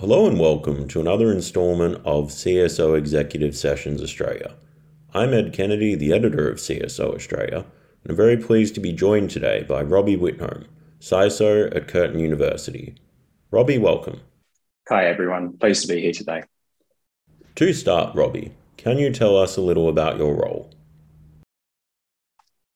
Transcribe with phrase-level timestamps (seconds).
[0.00, 4.56] Hello and welcome to another installment of CSO Executive Sessions Australia.
[5.14, 9.30] I'm Ed Kennedy, the editor of CSO Australia, and I'm very pleased to be joined
[9.30, 10.66] today by Robbie Whittome,
[10.98, 12.96] CISO at Curtin University.
[13.52, 14.20] Robbie, welcome.
[14.88, 16.42] Hi everyone, pleased to be here today.
[17.54, 20.74] To start, Robbie, can you tell us a little about your role?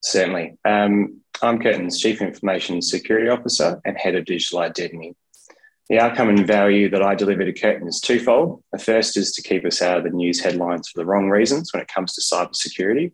[0.03, 0.57] Certainly.
[0.63, 5.17] Um, I'm Curtin's Chief Information Security Officer and Head of Digital Identity
[5.89, 8.63] the outcome and value that I deliver to Curtin is twofold.
[8.71, 11.73] The first is to keep us out of the news headlines for the wrong reasons
[11.73, 13.11] when it comes to cybersecurity,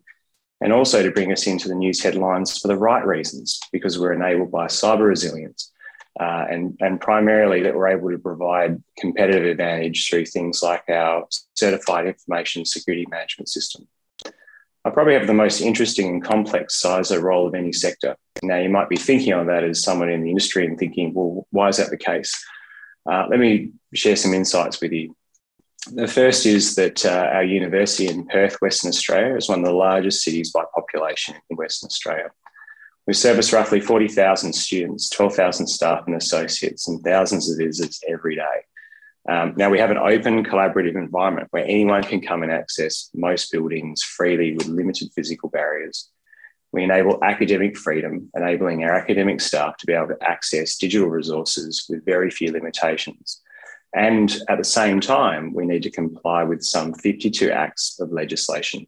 [0.60, 4.12] and also to bring us into the news headlines for the right reasons because we're
[4.12, 5.72] enabled by cyber resilience.
[6.18, 11.26] Uh, and, and primarily that we're able to provide competitive advantage through things like our
[11.52, 13.86] certified information security management system.
[14.86, 18.16] I probably have the most interesting and complex CISO role of any sector.
[18.42, 21.46] Now, you might be thinking on that as someone in the industry and thinking, well,
[21.50, 22.32] why is that the case?
[23.10, 25.14] Uh, let me share some insights with you.
[25.92, 29.72] The first is that uh, our university in Perth, Western Australia, is one of the
[29.72, 32.30] largest cities by population in Western Australia.
[33.06, 38.64] We service roughly 40,000 students, 12,000 staff and associates, and thousands of visitors every day.
[39.28, 43.52] Um, now, we have an open, collaborative environment where anyone can come and access most
[43.52, 46.10] buildings freely with limited physical barriers.
[46.72, 51.86] We enable academic freedom, enabling our academic staff to be able to access digital resources
[51.88, 53.40] with very few limitations.
[53.94, 58.86] And at the same time, we need to comply with some 52 acts of legislation.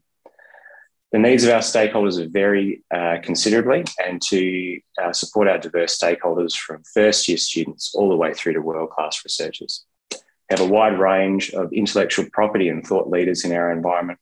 [1.12, 6.54] The needs of our stakeholders vary uh, considerably, and to uh, support our diverse stakeholders
[6.54, 9.86] from first year students all the way through to world class researchers.
[10.12, 10.18] We
[10.50, 14.18] have a wide range of intellectual property and thought leaders in our environment,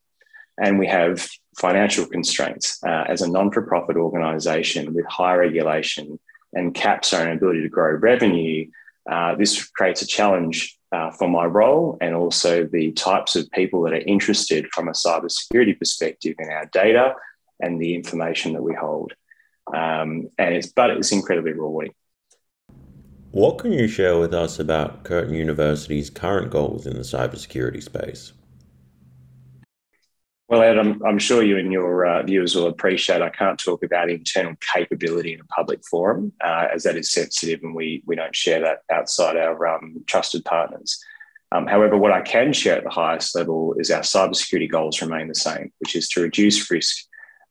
[0.58, 6.18] and we have financial constraints uh, as a non for profit organisation with high regulation
[6.52, 8.66] and caps on ability to grow revenue.
[9.10, 13.82] Uh, this creates a challenge uh, for my role and also the types of people
[13.82, 17.14] that are interested from a cybersecurity perspective in our data
[17.60, 19.12] and the information that we hold.
[19.74, 21.92] Um, and it's, but it's incredibly rewarding.
[23.32, 28.32] What can you share with us about Curtin University's current goals in the cybersecurity space?
[30.48, 33.82] Well, Ed, I'm, I'm sure you and your uh, viewers will appreciate I can't talk
[33.82, 38.14] about internal capability in a public forum, uh, as that is sensitive and we, we
[38.14, 41.00] don't share that outside our um, trusted partners.
[41.50, 45.26] Um, however, what I can share at the highest level is our cybersecurity goals remain
[45.26, 47.06] the same, which is to reduce risk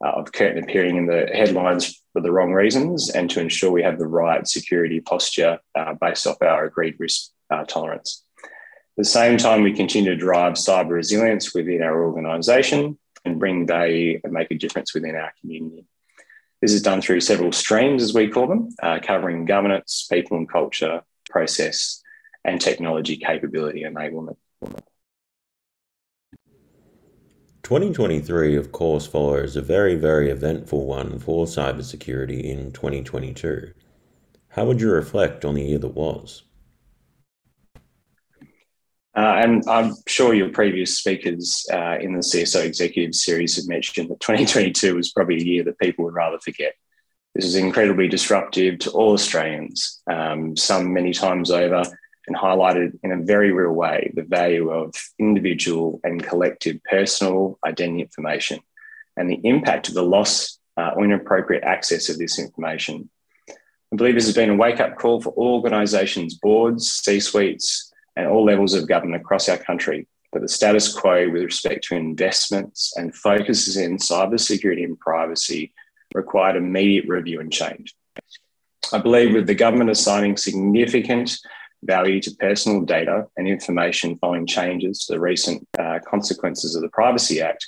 [0.06, 3.84] uh, of Curtin appearing in the headlines for the wrong reasons and to ensure we
[3.84, 8.25] have the right security posture uh, based off our agreed risk uh, tolerance.
[8.98, 13.68] At the same time, we continue to drive cyber resilience within our organisation and bring
[13.68, 15.86] value and make a difference within our community.
[16.62, 20.50] This is done through several streams, as we call them, uh, covering governance, people and
[20.50, 22.02] culture, process,
[22.46, 24.38] and technology capability enablement.
[27.64, 33.74] 2023, of course, follows a very, very eventful one for cybersecurity in 2022.
[34.50, 36.44] How would you reflect on the year that was?
[39.16, 44.10] Uh, and I'm sure your previous speakers uh, in the CSO Executive Series have mentioned
[44.10, 46.74] that 2022 was probably a year that people would rather forget.
[47.34, 51.84] This was incredibly disruptive to all Australians, um, some many times over,
[52.28, 58.02] and highlighted in a very real way the value of individual and collective personal identity
[58.02, 58.60] information
[59.16, 63.10] and the impact of the loss uh, or inappropriate access of this information.
[63.50, 67.94] I believe this has been a wake up call for all organisations, boards, C suites,
[68.16, 71.96] and all levels of government across our country that the status quo with respect to
[71.96, 75.74] investments and focuses in cybersecurity and privacy
[76.14, 77.96] required immediate review and change.
[78.92, 81.38] I believe with the government assigning significant
[81.84, 86.90] value to personal data and information following changes to the recent uh, consequences of the
[86.90, 87.66] Privacy Act,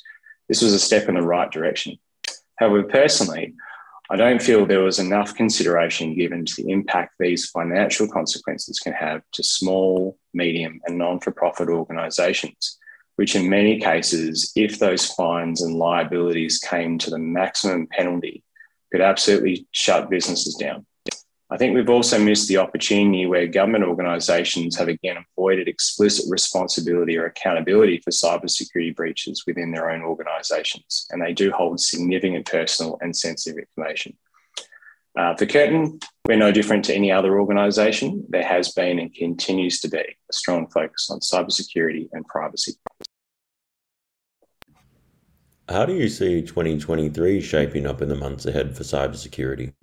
[0.50, 1.97] this was a step in the right direction.
[2.57, 3.53] However, personally,
[4.09, 8.94] I don't feel there was enough consideration given to the impact these financial consequences can
[8.94, 12.77] have to small, medium, and non for profit organisations,
[13.18, 18.44] which in many cases, if those fines and liabilities came to the maximum penalty,
[18.92, 20.86] could absolutely shut businesses down.
[21.49, 27.17] I think we've also missed the opportunity where government organisations have again avoided explicit responsibility
[27.17, 32.97] or accountability for cybersecurity breaches within their own organisations, and they do hold significant personal
[33.01, 34.17] and sensitive information.
[35.17, 38.25] Uh, for Curtin, we're no different to any other organisation.
[38.27, 42.73] There has been and continues to be a strong focus on cybersecurity and privacy.
[45.69, 49.73] How do you see 2023 shaping up in the months ahead for cybersecurity?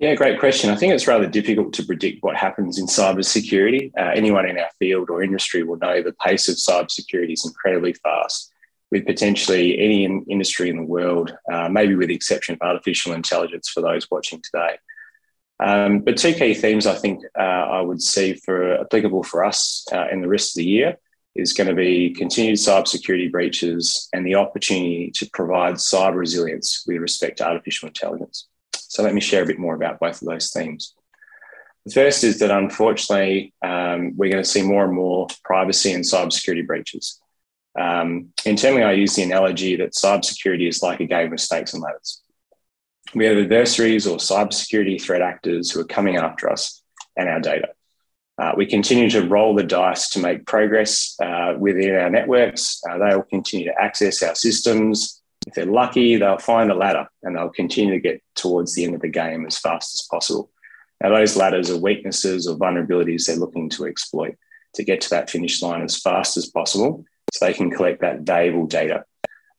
[0.00, 0.70] Yeah, great question.
[0.70, 3.92] I think it's rather difficult to predict what happens in cybersecurity.
[3.98, 7.92] Uh, anyone in our field or industry will know the pace of cybersecurity is incredibly
[7.92, 8.50] fast,
[8.90, 13.12] with potentially any in industry in the world, uh, maybe with the exception of artificial
[13.12, 14.78] intelligence for those watching today.
[15.62, 19.84] Um, but two key themes I think uh, I would see for applicable for us
[19.92, 20.96] uh, in the rest of the year
[21.34, 27.02] is going to be continued cybersecurity breaches and the opportunity to provide cyber resilience with
[27.02, 28.48] respect to artificial intelligence.
[28.90, 30.94] So let me share a bit more about both of those themes.
[31.86, 36.02] The first is that unfortunately, um, we're going to see more and more privacy and
[36.02, 37.20] cybersecurity breaches.
[37.78, 41.84] Um, internally, I use the analogy that cybersecurity is like a game of snakes and
[41.84, 42.20] ladders.
[43.14, 46.82] We have adversaries or cybersecurity threat actors who are coming after us
[47.16, 47.68] and our data.
[48.42, 52.80] Uh, we continue to roll the dice to make progress uh, within our networks.
[52.90, 55.19] Uh, they will continue to access our systems,
[55.50, 58.94] if they're lucky, they'll find a ladder and they'll continue to get towards the end
[58.94, 60.48] of the game as fast as possible.
[61.02, 64.36] Now, those ladders are weaknesses or vulnerabilities they're looking to exploit
[64.74, 68.20] to get to that finish line as fast as possible so they can collect that
[68.20, 69.04] valuable data.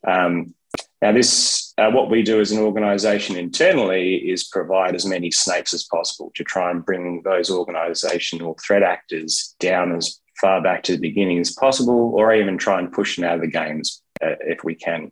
[0.08, 0.56] Um,
[1.02, 5.74] now, this uh, what we do as an organisation internally is provide as many snakes
[5.74, 10.94] as possible to try and bring those organisational threat actors down as far back to
[10.94, 14.36] the beginning as possible, or even try and push them out of the games uh,
[14.42, 15.12] if we can.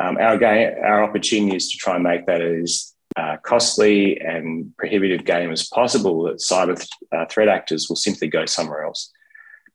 [0.00, 4.74] Um, our, game, our opportunity is to try and make that as uh, costly and
[4.78, 9.10] prohibitive game as possible that cyber th- uh, threat actors will simply go somewhere else.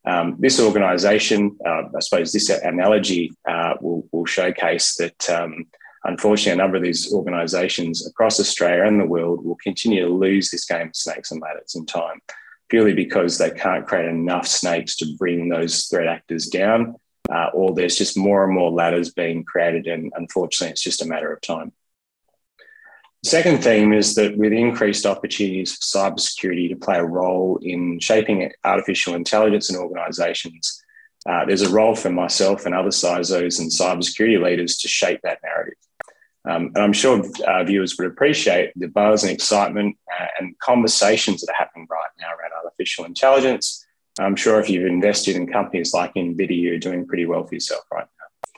[0.06, 5.66] Um, this organisation, uh, I suppose this analogy uh, will, will, showcase that um,
[6.06, 10.50] unfortunately a number of these organisations across Australia and the world will continue to lose
[10.50, 12.22] this game of snakes and ladders in time,
[12.70, 16.96] purely because they can't create enough snakes to bring those threat actors down
[17.30, 21.08] uh, or there's just more and more ladders being created, and unfortunately, it's just a
[21.08, 21.72] matter of time.
[23.24, 28.00] The second theme is that with increased opportunities for cybersecurity to play a role in
[28.00, 30.84] shaping artificial intelligence in organisations,
[31.28, 35.40] uh, there's a role for myself and other CISOs and cybersecurity leaders to shape that
[35.44, 35.74] narrative.
[36.48, 41.42] Um, and I'm sure uh, viewers would appreciate the buzz and excitement uh, and conversations
[41.42, 43.86] that are happening right now around artificial intelligence
[44.20, 47.84] I'm sure if you've invested in companies like NVIDIA, you're doing pretty well for yourself
[47.92, 48.52] right now.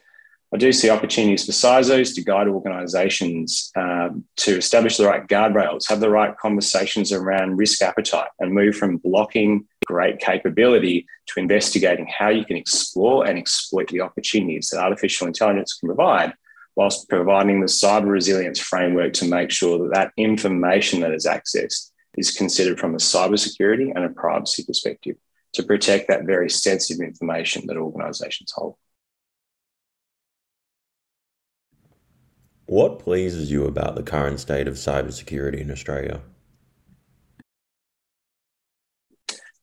[0.52, 5.88] I do see opportunities for CISOs to guide organisations um, to establish the right guardrails,
[5.90, 12.08] have the right conversations around risk appetite, and move from blocking great capability to investigating
[12.08, 16.34] how you can explore and exploit the opportunities that artificial intelligence can provide,
[16.76, 21.92] whilst providing the cyber resilience framework to make sure that that information that is accessed
[22.18, 25.16] is considered from a cybersecurity and a privacy perspective
[25.54, 28.76] to protect that very sensitive information that organisations hold.
[32.66, 36.22] What pleases you about the current state of cybersecurity in Australia?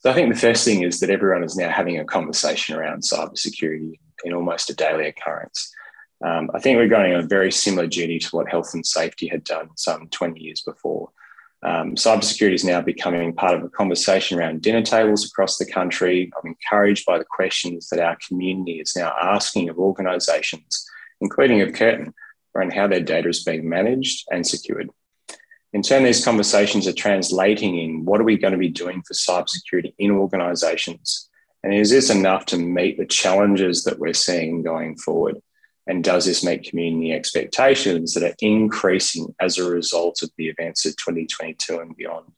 [0.01, 3.03] So I think the first thing is that everyone is now having a conversation around
[3.03, 5.73] cybersecurity in almost a daily occurrence.
[6.25, 9.29] Um, I think we're going on a very similar journey to what health and safety
[9.29, 11.11] had done some 20 years before.
[11.67, 16.31] Um, cybersecurity is now becoming part of a conversation around dinner tables across the country.
[16.37, 20.87] I'm encouraged by the questions that our community is now asking of organisations,
[21.21, 22.15] including of Curtin,
[22.55, 24.91] around how their data is being managed and secured.
[25.73, 29.15] In turn, these conversations are translating in what are we going to be doing for
[29.15, 31.29] cybersecurity in organisations?
[31.65, 35.43] And is this enough to meet the challenges that we're seeing going forward?
[35.87, 40.85] And does this meet community expectations that are increasing as a result of the events
[40.85, 42.33] of 2022 and beyond?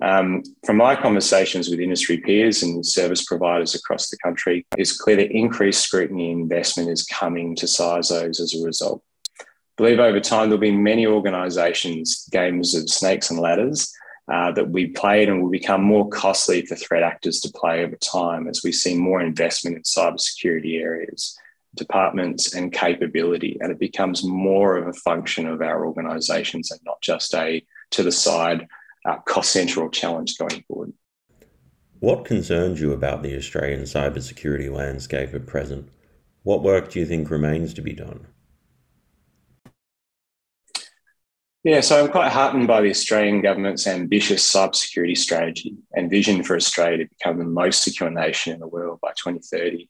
[0.00, 5.16] Um, from my conversations with industry peers and service providers across the country, it's clear
[5.16, 9.02] that increased scrutiny and investment is coming to CISOs as a result.
[9.40, 9.44] I
[9.76, 13.92] believe over time there'll be many organisations, games of snakes and ladders,
[14.32, 17.96] uh, that we played and will become more costly for threat actors to play over
[17.96, 21.38] time as we see more investment in cybersecurity areas
[21.74, 23.58] departments and capability.
[23.60, 28.02] And it becomes more of a function of our organisations and not just a to
[28.02, 28.66] the side
[29.04, 30.92] uh, cost central challenge going forward.
[32.00, 35.88] What concerns you about the Australian cybersecurity landscape at present?
[36.42, 38.26] What work do you think remains to be done?
[41.64, 46.56] Yeah, so I'm quite heartened by the Australian government's ambitious cybersecurity strategy and vision for
[46.56, 49.88] Australia to become the most secure nation in the world by 2030.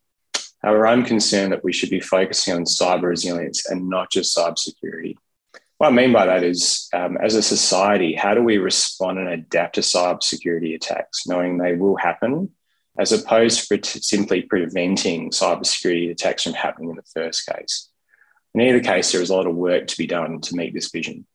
[0.63, 5.17] However, I'm concerned that we should be focusing on cyber resilience and not just cybersecurity.
[5.79, 9.29] What I mean by that is, um, as a society, how do we respond and
[9.29, 12.51] adapt to cybersecurity attacks, knowing they will happen,
[12.97, 17.89] as opposed to simply preventing cybersecurity attacks from happening in the first case?
[18.55, 20.91] In either case, there is a lot of work to be done to meet this
[20.91, 21.27] vision.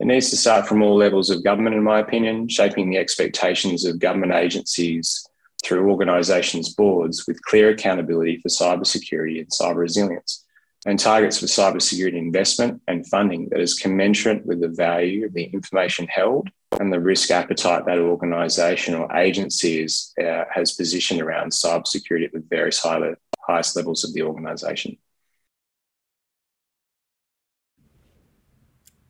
[0.00, 3.84] It needs to start from all levels of government, in my opinion, shaping the expectations
[3.84, 5.24] of government agencies
[5.62, 10.44] through organisations' boards with clear accountability for cybersecurity and cyber resilience,
[10.86, 15.44] and targets for cybersecurity investment and funding that is commensurate with the value of the
[15.44, 16.48] information held
[16.80, 22.32] and the risk appetite that organisation or agency is, uh, has positioned around cybersecurity at
[22.32, 24.96] the various high, highest levels of the organisation.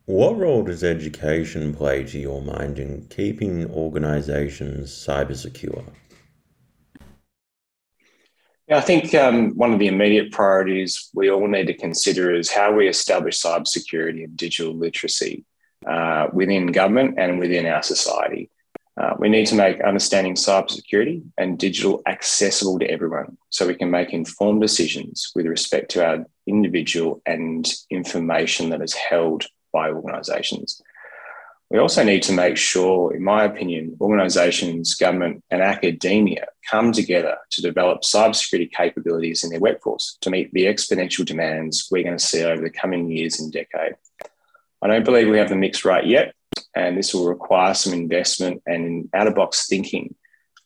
[0.05, 5.85] What role does education play to your mind in keeping organisations cyber secure?
[8.67, 12.49] Yeah, I think um, one of the immediate priorities we all need to consider is
[12.49, 15.43] how we establish cybersecurity and digital literacy
[15.85, 18.49] uh, within government and within our society.
[18.95, 23.89] Uh, we need to make understanding cybersecurity and digital accessible to everyone so we can
[23.89, 30.81] make informed decisions with respect to our individual and information that is held by organisations.
[31.73, 37.35] We also need to make sure, in my opinion, organisations, government, and academia come together
[37.49, 42.23] to develop cybersecurity capabilities in their workforce to meet the exponential demands we're going to
[42.23, 43.95] see over the coming years and decade.
[44.83, 46.35] I don't believe we have the mix right yet,
[46.75, 50.13] and this will require some investment and out of box thinking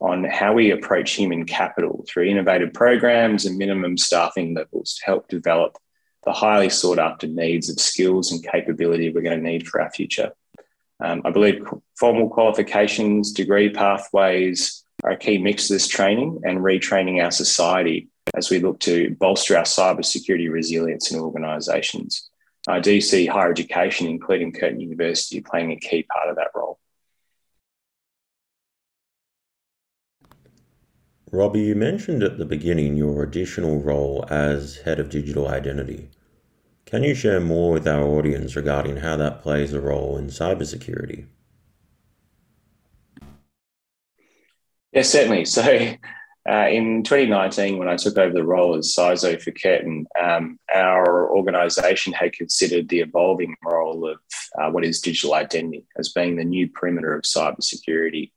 [0.02, 5.30] on how we approach human capital through innovative programs and minimum staffing levels to help
[5.30, 5.78] develop
[6.26, 9.90] the highly sought after needs of skills and capability we're going to need for our
[9.90, 10.34] future.
[11.00, 11.64] Um, I believe
[11.98, 18.10] formal qualifications, degree pathways are a key mix of this training and retraining our society
[18.34, 22.30] as we look to bolster our cybersecurity resilience in organisations.
[22.68, 26.80] I do see higher education, including Curtin University, playing a key part of that role.
[31.32, 36.10] Robbie, you mentioned at the beginning your additional role as Head of Digital Identity.
[36.88, 41.26] Can you share more with our audience regarding how that plays a role in cybersecurity?
[44.94, 45.44] Yes, certainly.
[45.44, 45.64] So,
[46.50, 51.30] uh, in 2019, when I took over the role as CISO for Curtin, um, our
[51.30, 54.20] organisation had considered the evolving role of
[54.58, 58.24] uh, what is digital identity as being the new perimeter of cybersecurity.
[58.24, 58.32] It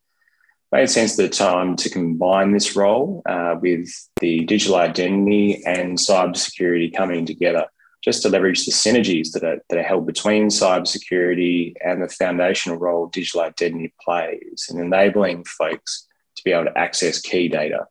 [0.72, 3.88] made sense at the time to combine this role uh, with
[4.20, 7.66] the digital identity and cybersecurity coming together
[8.02, 12.78] just to leverage the synergies that are, that are held between cybersecurity and the foundational
[12.78, 17.86] role digital identity plays in enabling folks to be able to access key data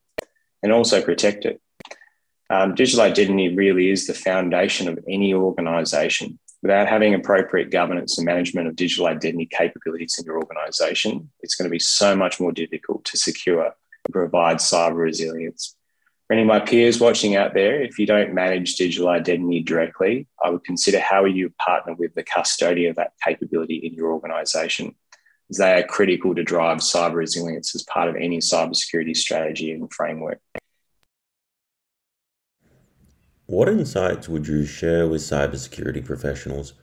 [0.63, 1.61] and also protect it.
[2.49, 6.39] Um, digital identity really is the foundation of any organization.
[6.63, 11.67] Without having appropriate governance and management of digital identity capabilities in your organization, it's going
[11.67, 15.75] to be so much more difficult to secure and provide cyber resilience
[16.29, 20.27] for any of my peers watching out there, if you don't manage digital identity directly,
[20.43, 24.93] I would consider how you partner with the custodian of that capability in your organization.
[25.49, 29.91] As they are critical to drive cyber resilience as part of any cybersecurity strategy and
[29.91, 30.39] framework.
[33.47, 36.73] What insights would you share with cybersecurity professionals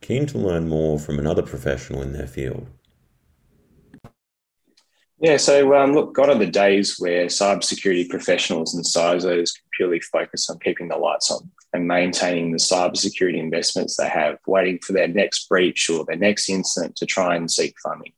[0.00, 2.66] keen to learn more from another professional in their field?
[5.18, 10.00] Yeah, so um, look, gone are the days where cybersecurity professionals and CISOs can purely
[10.00, 14.92] focus on keeping the lights on and maintaining the cybersecurity investments they have, waiting for
[14.92, 18.12] their next breach or their next incident to try and seek funding.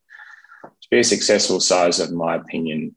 [0.65, 2.97] To be a successful CISO, in my opinion,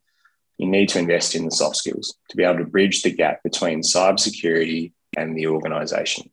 [0.57, 3.43] you need to invest in the soft skills to be able to bridge the gap
[3.43, 6.29] between cybersecurity and the organization.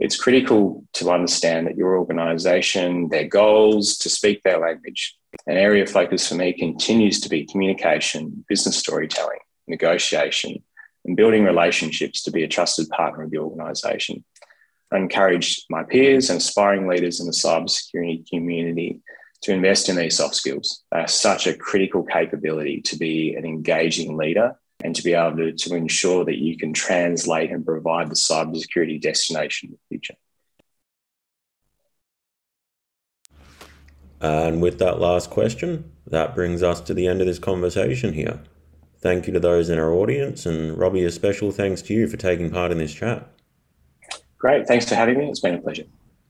[0.00, 5.14] It's critical to understand that your organization, their goals, to speak their language,
[5.46, 10.64] an area of focus for me continues to be communication, business storytelling, negotiation,
[11.04, 14.24] and building relationships to be a trusted partner of the organisation.
[14.90, 19.00] I encourage my peers and aspiring leaders in the cybersecurity community
[19.42, 20.82] to invest in these soft skills.
[20.90, 25.36] They are such a critical capability to be an engaging leader and to be able
[25.36, 30.14] to, to ensure that you can translate and provide the cybersecurity destination in the future.
[34.20, 38.40] And with that last question, that brings us to the end of this conversation here.
[39.00, 42.18] Thank you to those in our audience, and Robbie, a special thanks to you for
[42.18, 43.26] taking part in this chat.
[44.36, 44.66] Great.
[44.66, 45.28] Thanks for having me.
[45.28, 45.84] It's been a pleasure.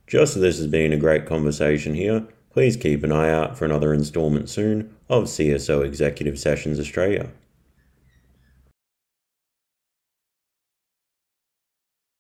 [0.07, 3.65] Just as this has been a great conversation here, please keep an eye out for
[3.65, 7.31] another instalment soon of CSO Executive Sessions Australia.